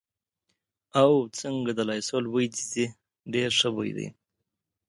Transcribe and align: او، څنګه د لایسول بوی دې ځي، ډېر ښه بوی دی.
او، 1.01 1.11
څنګه 1.39 1.71
د 1.75 1.79
لایسول 1.89 2.25
بوی 2.33 2.47
دې 2.53 2.63
ځي، 2.71 2.85
ډېر 3.33 3.49
ښه 3.59 3.69
بوی 3.75 3.91
دی. 3.97 4.07